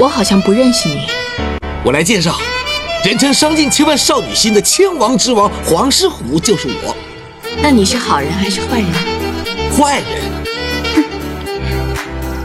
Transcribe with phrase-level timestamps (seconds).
[0.00, 1.06] 我好像不认识你。
[1.84, 2.38] 我来介绍，
[3.04, 6.96] 人称伤尽千万少女心的千王之王黄狮虎就是我。
[7.60, 8.88] 那你是好人还是坏人？
[9.76, 10.06] 坏人。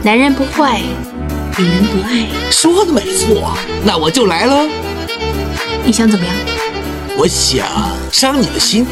[0.02, 0.82] 男人不坏，
[1.56, 2.26] 女人不爱。
[2.50, 4.68] 说的没错，那我就来了。
[5.82, 6.34] 你想怎么样？
[7.16, 7.66] 我想
[8.12, 8.86] 伤你的心。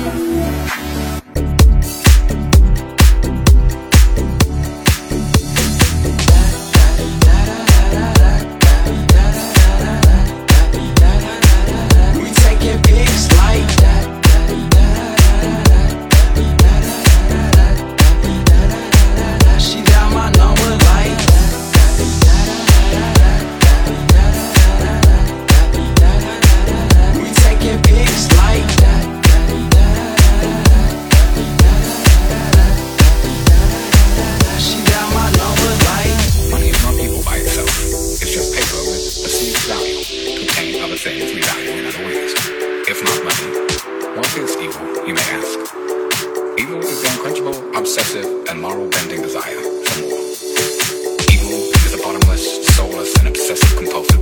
[45.07, 45.59] you may ask.
[46.59, 50.21] Evil is the unquenchable, obsessive, and moral bending desire for more.
[51.31, 54.14] Evil is a bottomless, soulless, and obsessive compulsion.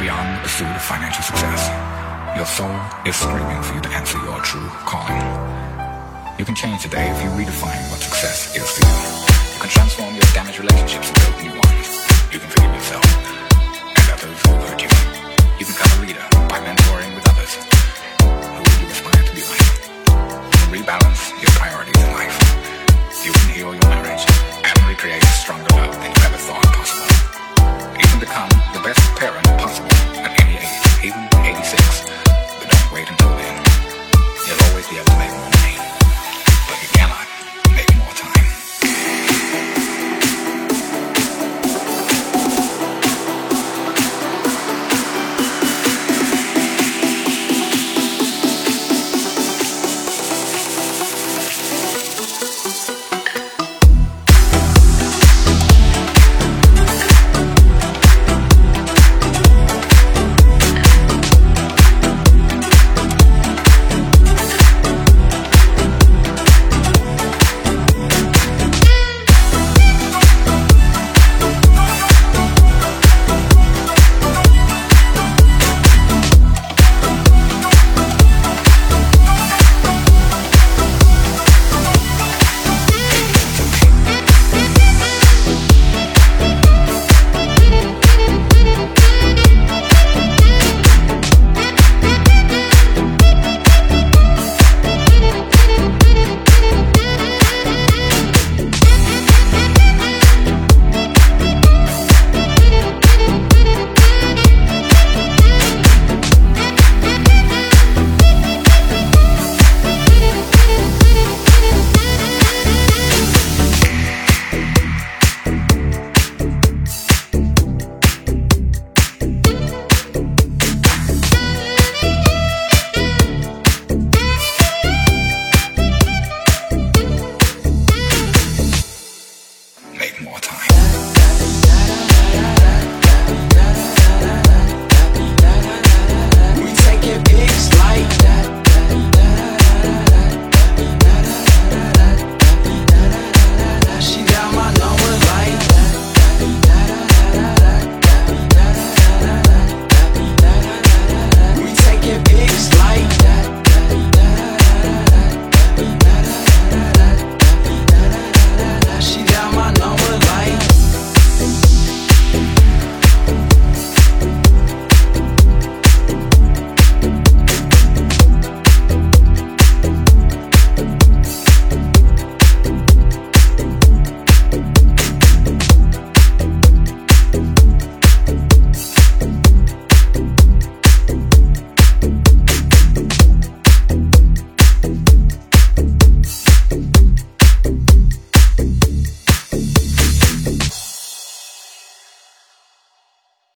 [0.00, 1.68] beyond the pursuit of financial success.
[2.36, 5.22] Your soul is screaming for you to answer your true calling.
[6.38, 9.54] You can change today if you redefine what success is for you.
[9.54, 11.88] You can transform your damaged relationships and build new ones.
[12.32, 13.04] You can forgive yourself
[13.98, 15.17] and others who hurt you.